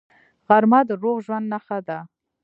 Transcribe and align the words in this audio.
غرمه 0.47 0.79
د 0.87 0.91
روغ 1.01 1.17
ژوند 1.25 1.45
نښه 1.53 1.79
ده 1.87 1.97